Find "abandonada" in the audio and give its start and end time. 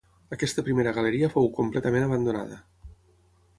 2.09-2.61